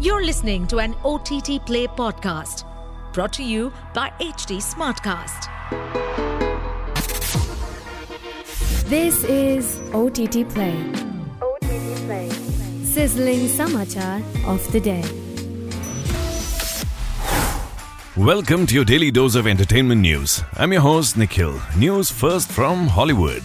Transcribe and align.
You're 0.00 0.24
listening 0.24 0.68
to 0.68 0.78
an 0.78 0.94
OTT 1.04 1.66
Play 1.66 1.88
podcast 1.88 2.62
brought 3.12 3.32
to 3.32 3.42
you 3.42 3.72
by 3.92 4.10
HT 4.20 4.58
Smartcast. 4.62 5.48
This 8.88 9.24
is 9.24 9.80
OTT 9.92 10.48
Play. 10.50 10.76
OTT 11.42 12.06
Play. 12.06 12.30
Sizzling 12.84 13.48
Samachar 13.48 14.22
of 14.46 14.70
the 14.70 14.78
day. 14.78 15.02
Welcome 18.16 18.66
to 18.66 18.76
your 18.76 18.84
daily 18.84 19.10
dose 19.10 19.34
of 19.34 19.48
entertainment 19.48 20.00
news. 20.00 20.44
I'm 20.54 20.72
your 20.72 20.82
host, 20.82 21.16
Nikhil. 21.16 21.60
News 21.76 22.08
first 22.08 22.52
from 22.52 22.86
Hollywood. 22.86 23.42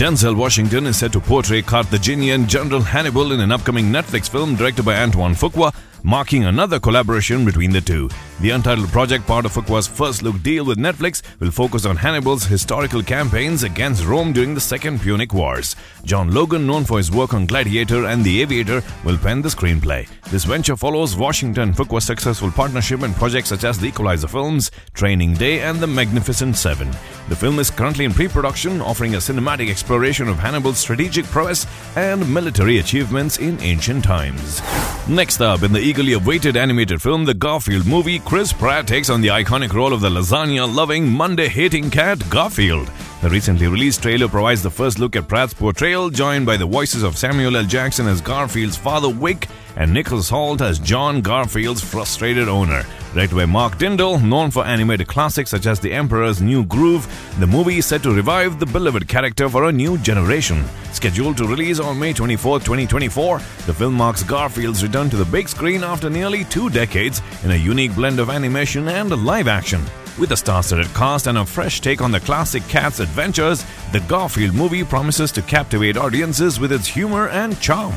Denzel 0.00 0.34
Washington 0.34 0.86
is 0.86 0.96
set 0.96 1.12
to 1.12 1.20
portray 1.20 1.60
Carthaginian 1.60 2.46
General 2.46 2.80
Hannibal 2.80 3.32
in 3.32 3.40
an 3.40 3.52
upcoming 3.52 3.92
Netflix 3.92 4.30
film 4.30 4.56
directed 4.56 4.82
by 4.82 4.94
Antoine 4.94 5.34
Fuqua, 5.34 5.74
marking 6.02 6.44
another 6.44 6.80
collaboration 6.80 7.44
between 7.44 7.70
the 7.70 7.80
two. 7.80 8.08
The 8.40 8.50
untitled 8.50 8.88
project, 8.88 9.26
part 9.26 9.44
of 9.44 9.52
Fuqua's 9.52 9.86
first 9.86 10.22
look 10.22 10.42
deal 10.42 10.64
with 10.64 10.78
Netflix, 10.78 11.22
will 11.40 11.50
focus 11.50 11.84
on 11.84 11.96
Hannibal's 11.96 12.44
historical 12.44 13.02
campaigns 13.02 13.62
against 13.62 14.06
Rome 14.06 14.32
during 14.32 14.54
the 14.54 14.60
Second 14.60 15.00
Punic 15.00 15.34
Wars. 15.34 15.76
John 16.04 16.32
Logan, 16.32 16.66
known 16.66 16.84
for 16.84 16.98
his 16.98 17.10
work 17.10 17.34
on 17.34 17.46
Gladiator 17.46 18.06
and 18.06 18.24
The 18.24 18.40
Aviator, 18.40 18.82
will 19.04 19.18
pen 19.18 19.42
the 19.42 19.48
screenplay. 19.48 20.08
This 20.30 20.44
venture 20.44 20.76
follows 20.76 21.16
Washington 21.16 21.74
Fuqua's 21.74 22.04
successful 22.04 22.50
partnership 22.50 23.02
in 23.02 23.12
projects 23.14 23.50
such 23.50 23.64
as 23.64 23.78
The 23.78 23.88
Equalizer 23.88 24.28
Films, 24.28 24.70
Training 24.94 25.34
Day, 25.34 25.60
and 25.60 25.78
The 25.78 25.86
Magnificent 25.86 26.56
Seven. 26.56 26.90
The 27.28 27.36
film 27.36 27.58
is 27.58 27.70
currently 27.70 28.04
in 28.04 28.12
pre 28.12 28.28
production, 28.28 28.80
offering 28.80 29.14
a 29.14 29.18
cinematic 29.18 29.70
exploration 29.70 30.28
of 30.28 30.38
Hannibal's 30.38 30.78
strategic 30.78 31.26
prowess 31.26 31.66
and 31.96 32.32
military 32.32 32.78
achievements 32.78 33.38
in 33.38 33.60
ancient 33.60 34.02
times. 34.02 34.60
Next 35.08 35.40
up, 35.40 35.62
in 35.62 35.72
the 35.72 35.80
eagerly 35.80 36.12
awaited 36.12 36.56
animated 36.56 37.02
film 37.02 37.24
The 37.24 37.34
Garfield 37.34 37.86
Movie, 37.86 38.20
Chris 38.20 38.52
Pratt 38.52 38.86
takes 38.86 39.10
on 39.10 39.20
the 39.20 39.28
iconic 39.28 39.72
role 39.72 39.92
of 39.92 40.00
the 40.00 40.10
lasagna 40.10 40.72
loving, 40.72 41.08
Monday 41.08 41.48
hating 41.48 41.90
cat 41.90 42.22
Garfield. 42.30 42.88
The 43.22 43.28
recently 43.28 43.66
released 43.66 44.02
trailer 44.02 44.28
provides 44.28 44.62
the 44.62 44.70
first 44.70 44.98
look 44.98 45.14
at 45.14 45.28
Pratt's 45.28 45.52
portrayal, 45.52 46.08
joined 46.08 46.46
by 46.46 46.56
the 46.56 46.64
voices 46.64 47.02
of 47.02 47.18
Samuel 47.18 47.54
L. 47.54 47.66
Jackson 47.66 48.06
as 48.06 48.22
Garfield's 48.22 48.78
father 48.78 49.12
Vic 49.12 49.46
and 49.76 49.92
Nicholas 49.92 50.30
Hoult 50.30 50.62
as 50.62 50.78
Jon 50.78 51.20
Garfield's 51.20 51.82
frustrated 51.82 52.48
owner. 52.48 52.82
Directed 53.12 53.36
by 53.36 53.44
Mark 53.44 53.76
Dindal, 53.76 54.22
known 54.22 54.50
for 54.50 54.64
animated 54.64 55.06
classics 55.06 55.50
such 55.50 55.66
as 55.66 55.78
The 55.78 55.92
Emperor's 55.92 56.40
New 56.40 56.64
Groove, 56.64 57.06
the 57.38 57.46
movie 57.46 57.76
is 57.76 57.84
set 57.84 58.02
to 58.04 58.10
revive 58.10 58.58
the 58.58 58.64
beloved 58.64 59.06
character 59.06 59.50
for 59.50 59.64
a 59.64 59.72
new 59.72 59.98
generation. 59.98 60.64
Scheduled 60.92 61.36
to 61.36 61.46
release 61.46 61.78
on 61.78 61.98
May 61.98 62.14
24, 62.14 62.60
2024, 62.60 63.36
the 63.66 63.74
film 63.74 63.92
marks 63.92 64.22
Garfield's 64.22 64.82
return 64.82 65.10
to 65.10 65.16
the 65.16 65.26
big 65.26 65.46
screen 65.46 65.84
after 65.84 66.08
nearly 66.08 66.44
two 66.44 66.70
decades 66.70 67.20
in 67.44 67.50
a 67.50 67.56
unique 67.56 67.94
blend 67.94 68.18
of 68.18 68.30
animation 68.30 68.88
and 68.88 69.10
live 69.26 69.46
action. 69.46 69.82
With 70.20 70.32
a 70.32 70.36
star-studded 70.36 70.92
cast 70.92 71.28
and 71.28 71.38
a 71.38 71.46
fresh 71.46 71.80
take 71.80 72.02
on 72.02 72.12
the 72.12 72.20
classic 72.20 72.62
Cat's 72.68 73.00
adventures, 73.00 73.64
the 73.90 74.00
Garfield 74.00 74.54
movie 74.54 74.84
promises 74.84 75.32
to 75.32 75.40
captivate 75.40 75.96
audiences 75.96 76.60
with 76.60 76.72
its 76.72 76.86
humor 76.86 77.30
and 77.30 77.58
charm. 77.58 77.94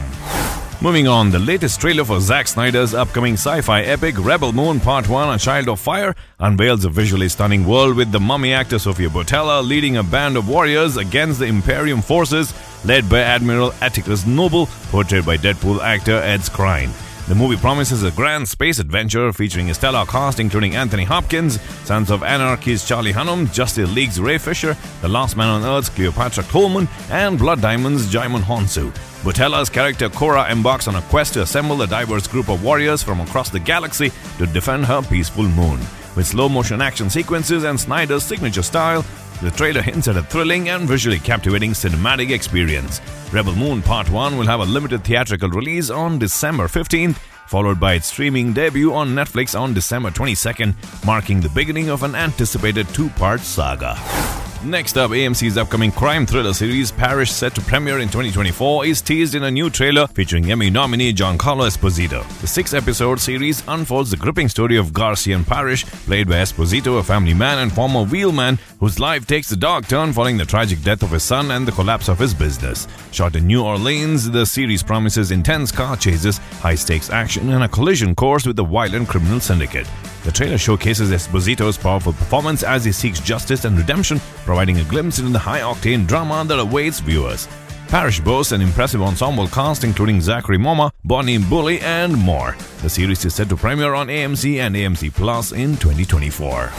Moving 0.82 1.06
on, 1.06 1.32
the 1.32 1.40
latest 1.40 1.82
trailer 1.82 2.06
for 2.06 2.22
Zack 2.22 2.48
Snyder's 2.48 2.94
upcoming 2.94 3.34
sci-fi 3.34 3.82
epic 3.82 4.16
Rebel 4.18 4.54
Moon 4.54 4.80
Part 4.80 5.10
1 5.10 5.36
A 5.36 5.38
Child 5.38 5.68
of 5.68 5.82
Fire 5.82 6.16
unveils 6.40 6.86
a 6.86 6.90
visually 6.90 7.28
stunning 7.28 7.68
world 7.68 7.98
with 7.98 8.14
the 8.14 8.22
mummy 8.22 8.54
actor 8.54 8.80
Sofia 8.80 9.10
Boutella 9.10 9.62
leading 9.62 9.98
a 9.98 10.04
band 10.04 10.38
of 10.38 10.48
warriors 10.48 10.96
against 10.96 11.40
the 11.40 11.46
Imperium 11.46 12.02
forces 12.02 12.54
led 12.86 13.10
by 13.10 13.20
Admiral 13.20 13.74
Atticus 13.82 14.26
Noble, 14.26 14.68
portrayed 14.92 15.26
by 15.26 15.36
Deadpool 15.36 15.82
actor 15.82 16.20
Ed 16.20 16.40
Skrein. 16.40 16.90
The 17.26 17.36
movie 17.36 17.56
promises 17.56 18.04
a 18.04 18.12
grand 18.12 18.50
space 18.50 18.80
adventure 18.80 19.32
featuring 19.32 19.70
a 19.70 19.74
stellar 19.74 20.06
cast 20.06 20.42
including 20.42 20.76
Anthony 20.76 21.06
Hopkins, 21.06 21.62
Sons 21.86 22.12
of 22.12 22.22
Anarchy's 22.22 22.86
Charlie 22.86 23.14
Hunnam, 23.14 23.52
Justice 23.54 23.90
League's 23.94 24.20
Ray 24.20 24.38
Fisher, 24.38 24.76
The 25.02 25.08
Last 25.08 25.38
Man 25.38 25.48
on 25.48 25.64
Earth's 25.64 25.88
Cleopatra 25.88 26.44
Coleman, 26.44 26.90
and 27.10 27.40
Blood 27.40 27.62
Diamond's 27.62 28.12
Djimon 28.14 28.42
Hounsou. 28.42 28.94
Boutella's 29.24 29.70
character 29.70 30.10
Cora 30.10 30.52
embarks 30.52 30.90
on 30.90 30.96
a 30.96 31.02
quest 31.04 31.36
to 31.36 31.44
assemble 31.44 31.82
a 31.82 31.88
diverse 31.88 32.28
group 32.28 32.50
of 32.50 32.62
warriors 32.62 33.02
from 33.02 33.22
across 33.22 33.50
the 33.50 33.60
galaxy 33.60 34.12
to 34.38 34.46
defend 34.46 34.86
her 34.86 35.02
peaceful 35.02 35.48
moon. 35.48 35.80
With 36.18 36.28
slow 36.28 36.50
motion 36.50 36.82
action 36.82 37.10
sequences 37.10 37.64
and 37.64 37.80
Snyder's 37.80 38.24
signature 38.24 38.62
style, 38.62 39.06
the 39.44 39.52
trailer 39.52 39.82
hints 39.82 40.08
at 40.08 40.18
a 40.18 40.24
thrilling 40.24 40.70
and 40.70 40.88
visually 40.88 41.20
captivating 41.20 41.72
cinematic 41.72 42.32
experience. 42.32 43.02
Rebel 43.32 43.56
Moon 43.56 43.82
Part 43.82 44.10
1 44.10 44.38
will 44.38 44.48
have 44.48 44.62
a 44.62 44.66
limited 44.66 45.04
theatrical 45.04 45.50
release 45.50 45.90
on 45.90 46.18
December 46.18 46.68
15th, 46.68 47.18
followed 47.48 47.80
by 47.80 47.94
its 47.94 48.08
streaming 48.08 48.54
debut 48.54 48.94
on 48.94 49.10
Netflix 49.10 49.60
on 49.60 49.74
December 49.74 50.12
22nd, 50.12 50.74
marking 51.06 51.42
the 51.42 51.50
beginning 51.50 51.90
of 51.90 52.04
an 52.04 52.16
anticipated 52.16 52.88
two 52.90 53.10
part 53.10 53.42
saga. 53.42 54.43
Next 54.66 54.96
up, 54.96 55.12
AMC's 55.12 55.58
upcoming 55.58 55.92
crime 55.92 56.26
thriller 56.26 56.54
series, 56.54 56.90
Parish, 56.90 57.30
set 57.32 57.54
to 57.56 57.62
premiere 57.62 58.00
in 58.00 58.08
2024, 58.08 58.86
is 58.86 59.02
teased 59.02 59.36
in 59.36 59.44
a 59.44 59.52
new 59.52 59.70
trailer 59.70 60.08
featuring 60.08 60.50
Emmy 60.50 60.70
nominee 60.70 61.12
Giancarlo 61.14 61.68
Esposito. 61.68 62.26
The 62.40 62.48
six 62.48 62.74
episode 62.74 63.20
series 63.20 63.62
unfolds 63.68 64.10
the 64.10 64.16
gripping 64.16 64.48
story 64.48 64.78
of 64.78 64.94
Gracián 64.94 65.46
Parish, 65.46 65.86
played 66.06 66.30
by 66.30 66.36
Esposito, 66.36 66.98
a 66.98 67.04
family 67.04 67.34
man 67.34 67.58
and 67.58 67.74
former 67.74 68.06
wheelman 68.06 68.58
whose 68.80 69.02
life 69.02 69.28
takes 69.28 69.52
a 69.52 69.58
dark 69.58 69.86
turn 69.90 70.14
following 70.14 70.38
the 70.38 70.46
tragic 70.46 70.82
death 70.82 71.04
of 71.04 71.12
his 71.12 71.24
son 71.24 71.52
and 71.52 71.68
the 71.68 71.74
collapse 71.74 72.08
of 72.08 72.18
his 72.18 72.34
business. 72.34 72.88
Shot 73.12 73.36
in 73.36 73.46
New 73.46 73.66
Orleans, 73.66 74.32
the 74.32 74.46
series 74.46 74.82
promises 74.82 75.32
intense 75.32 75.74
car 75.74 75.98
chases, 75.98 76.38
high 76.62 76.76
stakes 76.76 77.10
action, 77.10 77.50
and 77.50 77.66
a 77.66 77.68
collision 77.68 78.16
course 78.16 78.48
with 78.48 78.56
the 78.56 78.64
violent 78.64 79.10
criminal 79.10 79.42
syndicate. 79.42 79.88
The 80.24 80.32
trailer 80.32 80.58
showcases 80.58 81.12
Esposito's 81.12 81.78
powerful 81.78 82.14
performance 82.14 82.64
as 82.64 82.86
he 82.86 82.94
seeks 82.94 83.20
justice 83.20 83.66
and 83.66 83.78
redemption, 83.78 84.20
providing 84.46 84.80
a 84.80 84.84
glimpse 84.86 85.20
into 85.20 85.32
the 85.32 85.40
high 85.40 85.60
octane 85.60 86.08
drama 86.08 86.46
that 86.48 86.60
awaits 86.60 87.02
viewers. 87.02 87.48
Parish 87.94 88.20
boasts 88.22 88.54
an 88.54 88.62
impressive 88.62 89.04
ensemble 89.04 89.48
cast 89.48 89.84
including 89.84 90.18
Zackary 90.18 90.58
Momoh, 90.58 90.90
Bonnie 91.04 91.38
Mbuli, 91.38 91.80
and 91.82 92.18
more. 92.18 92.56
The 92.82 92.90
series 92.90 93.24
is 93.24 93.36
set 93.36 93.50
to 93.50 93.56
premiere 93.56 93.94
on 93.94 94.08
AMC 94.08 94.58
and 94.58 94.76
AMC 94.76 95.14
Plus 95.14 95.52
in 95.52 95.78
2024. 95.78 96.72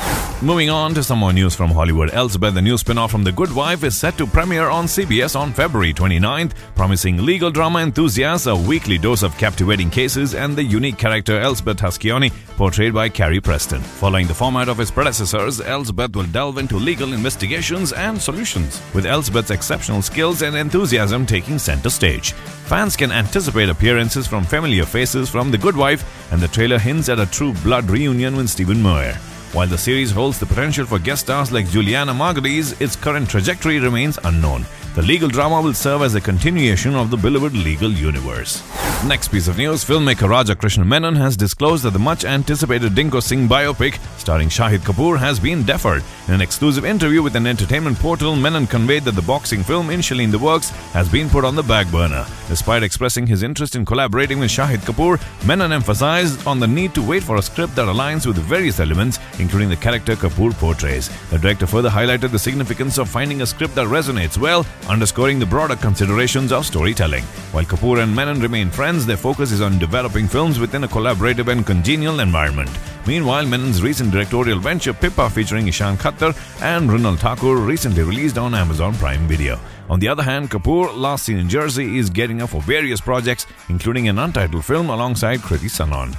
Moving 0.42 0.70
on 0.70 0.92
to 0.94 1.04
some 1.04 1.20
more 1.20 1.32
news 1.32 1.54
from 1.54 1.70
Hollywood. 1.70 2.10
Elsbeth, 2.12 2.54
the 2.54 2.60
new 2.60 2.76
spin-off 2.76 3.12
from 3.12 3.22
The 3.22 3.30
Good 3.30 3.54
Wife, 3.54 3.84
is 3.84 3.96
set 3.96 4.18
to 4.18 4.26
premiere 4.26 4.68
on 4.68 4.86
CBS 4.86 5.38
on 5.38 5.52
February 5.52 5.94
29th, 5.94 6.52
promising 6.74 7.24
legal 7.24 7.50
drama 7.50 7.78
enthusiasts 7.78 8.48
a 8.48 8.56
weekly 8.56 8.98
dose 8.98 9.22
of 9.22 9.38
captivating 9.38 9.90
cases 9.90 10.34
and 10.34 10.56
the 10.56 10.64
unique 10.64 10.98
character 10.98 11.38
Elsbeth 11.38 11.76
Tascioni, 11.76 12.32
portrayed 12.56 12.94
by 12.94 13.08
Carrie 13.08 13.40
Preston. 13.40 13.80
Following 13.80 14.26
the 14.26 14.34
format 14.34 14.68
of 14.68 14.78
his 14.78 14.90
predecessors, 14.90 15.60
Elsbeth 15.60 16.14
will 16.14 16.26
delve 16.26 16.58
into 16.58 16.76
legal 16.76 17.12
investigations 17.12 17.92
and 17.92 18.20
solutions, 18.20 18.80
with 18.94 19.06
Elsbeth's 19.06 19.50
exceptional 19.50 20.02
skills 20.02 20.42
and 20.42 20.56
enthusiasm 20.56 21.26
taking 21.26 21.58
center 21.58 21.90
stage. 21.90 22.32
Fans 22.32 22.96
can 22.96 23.12
anticipate 23.12 23.68
appearances 23.68 24.26
from 24.26 24.44
familiar 24.44 24.84
faces 24.84 25.28
from 25.28 25.50
The 25.50 25.58
Good 25.58 25.76
Wife, 25.76 26.04
and 26.32 26.40
the 26.40 26.48
trailer 26.48 26.78
hints 26.78 27.08
at 27.08 27.20
a 27.20 27.26
true 27.26 27.52
blood 27.62 27.90
reunion 27.90 28.36
with 28.36 28.48
Stephen 28.50 28.80
Moyer. 28.82 29.14
While 29.54 29.68
the 29.68 29.78
series 29.78 30.10
holds 30.10 30.40
the 30.40 30.46
potential 30.46 30.84
for 30.84 30.98
guest 30.98 31.26
stars 31.26 31.52
like 31.52 31.68
Julianna 31.68 32.12
Margulies, 32.12 32.80
its 32.80 32.96
current 32.96 33.30
trajectory 33.30 33.78
remains 33.78 34.18
unknown. 34.24 34.66
The 34.96 35.02
legal 35.02 35.28
drama 35.28 35.60
will 35.62 35.74
serve 35.74 36.02
as 36.02 36.16
a 36.16 36.20
continuation 36.20 36.96
of 36.96 37.10
the 37.10 37.16
beloved 37.16 37.54
legal 37.54 37.92
universe. 37.92 38.62
Next 39.06 39.28
piece 39.28 39.48
of 39.48 39.58
news 39.58 39.84
filmmaker 39.84 40.26
Raja 40.26 40.56
Krishna 40.56 40.82
Menon 40.82 41.14
has 41.16 41.36
disclosed 41.36 41.84
that 41.84 41.90
the 41.90 41.98
much 41.98 42.24
anticipated 42.24 42.92
Dingko 42.92 43.22
Singh 43.22 43.46
biopic 43.46 44.00
starring 44.16 44.48
Shahid 44.48 44.78
Kapoor 44.78 45.18
has 45.18 45.38
been 45.38 45.62
deferred. 45.62 46.02
In 46.26 46.32
an 46.32 46.40
exclusive 46.40 46.86
interview 46.86 47.22
with 47.22 47.36
an 47.36 47.46
entertainment 47.46 47.98
portal, 47.98 48.34
Menon 48.34 48.66
conveyed 48.66 49.04
that 49.04 49.14
the 49.14 49.20
boxing 49.20 49.62
film 49.62 49.90
initially 49.90 50.24
in 50.24 50.30
the 50.30 50.38
works 50.38 50.70
has 50.94 51.06
been 51.10 51.28
put 51.28 51.44
on 51.44 51.54
the 51.54 51.62
back 51.62 51.86
burner. 51.92 52.26
Despite 52.48 52.82
expressing 52.82 53.26
his 53.26 53.42
interest 53.42 53.76
in 53.76 53.84
collaborating 53.84 54.38
with 54.38 54.50
Shahid 54.50 54.78
Kapoor, 54.78 55.20
Menon 55.46 55.72
emphasized 55.72 56.46
on 56.46 56.58
the 56.58 56.66
need 56.66 56.94
to 56.94 57.02
wait 57.02 57.22
for 57.22 57.36
a 57.36 57.42
script 57.42 57.76
that 57.76 57.88
aligns 57.88 58.26
with 58.26 58.38
various 58.38 58.80
elements, 58.80 59.18
including 59.38 59.68
the 59.68 59.76
character 59.76 60.16
Kapoor 60.16 60.54
portrays. 60.54 61.10
The 61.28 61.38
director 61.38 61.66
further 61.66 61.90
highlighted 61.90 62.30
the 62.30 62.38
significance 62.38 62.96
of 62.96 63.10
finding 63.10 63.42
a 63.42 63.46
script 63.46 63.74
that 63.74 63.86
resonates 63.88 64.38
well, 64.38 64.64
underscoring 64.88 65.38
the 65.38 65.46
broader 65.46 65.76
considerations 65.76 66.52
of 66.52 66.64
storytelling. 66.64 67.24
While 67.52 67.64
Kapoor 67.64 68.02
and 68.02 68.16
Menon 68.16 68.40
remain 68.40 68.70
friends, 68.70 68.93
their 69.02 69.16
focus 69.16 69.50
is 69.50 69.60
on 69.60 69.78
developing 69.78 70.28
films 70.28 70.58
within 70.60 70.84
a 70.84 70.88
collaborative 70.88 71.48
and 71.50 71.66
congenial 71.66 72.20
environment. 72.20 72.70
Meanwhile, 73.06 73.46
Menon's 73.46 73.82
recent 73.82 74.12
directorial 74.12 74.60
venture 74.60 74.92
Pippa 74.92 75.28
featuring 75.28 75.66
Ishaan 75.66 75.96
Khatter 75.96 76.32
and 76.62 76.88
Mrunal 76.88 77.18
Thakur 77.18 77.56
recently 77.56 78.02
released 78.02 78.38
on 78.38 78.54
Amazon 78.54 78.94
Prime 78.94 79.26
Video. 79.26 79.58
On 79.90 79.98
the 79.98 80.08
other 80.08 80.22
hand, 80.22 80.50
Kapoor, 80.50 80.96
last 80.96 81.24
seen 81.24 81.38
in 81.38 81.48
Jersey, 81.48 81.98
is 81.98 82.08
getting 82.08 82.40
up 82.40 82.50
for 82.50 82.62
various 82.62 83.00
projects, 83.00 83.46
including 83.68 84.08
an 84.08 84.18
untitled 84.18 84.64
film 84.64 84.88
alongside 84.88 85.40
Kriti 85.40 85.68
Sanon. 85.68 86.14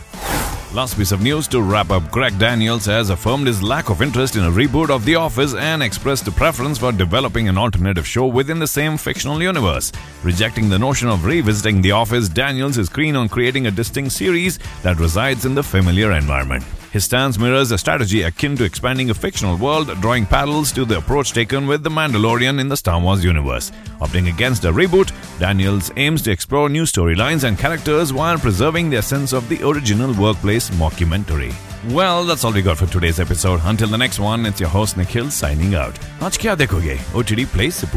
Last 0.74 0.98
piece 0.98 1.14
of 1.14 1.22
news 1.22 1.48
to 1.50 1.62
wrap 1.62 1.90
up 1.90 2.12
Greg 2.12 2.38
Daniels 2.38 2.86
has 2.86 3.10
affirmed 3.10 3.48
his 3.48 3.64
lack 3.64 3.90
of 3.90 4.02
interest 4.02 4.36
in 4.36 4.44
a 4.44 4.52
reboot 4.52 4.90
of 4.90 5.06
The 5.06 5.16
Office 5.16 5.54
and 5.54 5.82
expressed 5.82 6.28
a 6.28 6.32
preference 6.32 6.78
for 6.78 6.92
developing 6.92 7.48
an 7.48 7.58
alternative 7.58 8.06
show 8.06 8.26
within 8.26 8.60
the 8.60 8.68
same 8.68 8.98
fictional 8.98 9.42
universe. 9.42 9.94
Rejecting 10.24 10.68
the 10.68 10.80
notion 10.80 11.08
of 11.08 11.24
revisiting 11.24 11.82
The 11.82 11.92
Office, 11.92 12.28
Daniels 12.28 12.78
is 12.78 12.90
keen 12.90 13.16
on 13.16 13.30
creating 13.30 13.68
a 13.68 13.72
distinct 13.72 14.12
series 14.12 14.60
that 14.84 15.00
resides 15.00 15.46
in 15.46 15.56
the 15.56 15.64
familiar 15.64 16.12
environment. 16.12 16.66
His 16.92 17.04
stance 17.04 17.38
mirrors 17.38 17.72
a 17.72 17.78
strategy 17.78 18.22
akin 18.22 18.56
to 18.56 18.64
expanding 18.64 19.10
a 19.10 19.14
fictional 19.14 19.58
world, 19.58 19.88
drawing 20.00 20.26
parallels 20.26 20.72
to 20.72 20.86
the 20.86 20.98
approach 20.98 21.34
taken 21.34 21.68
with 21.68 21.84
The 21.84 21.90
Mandalorian 21.90 22.58
in 22.58 22.70
the 22.70 22.78
Star 22.78 23.02
Wars 23.02 23.22
universe. 23.22 23.72
Opting 24.00 24.30
against 24.34 24.64
a 24.64 24.72
reboot, 24.72 25.12
Daniels 25.40 25.92
aims 25.98 26.22
to 26.24 26.32
explore 26.32 26.70
new 26.70 26.84
storylines 26.84 27.44
and 27.44 27.58
characters 27.58 28.14
while 28.14 28.38
preserving 28.38 28.90
the 28.90 28.98
essence 28.98 29.34
of 29.34 29.48
the 29.50 29.62
original 29.68 30.14
workplace 30.14 30.70
mockumentary. 30.72 31.54
Well, 31.92 32.24
that's 32.24 32.44
all 32.44 32.54
we 32.54 32.62
got 32.62 32.78
for 32.78 32.88
today's 32.88 33.20
episode. 33.20 33.60
Until 33.64 33.90
the 33.90 33.98
next 33.98 34.20
one, 34.20 34.46
it's 34.46 34.60
your 34.60 34.70
host 34.70 34.98
Nikhil 34.98 35.30
signing 35.30 35.76
out. 35.76 35.94
Aaj 36.20 36.40
kya 36.40 36.56
dekhoge? 36.56 36.98
OTT 37.14 37.46
Play 37.52 37.70
se. 37.70 37.88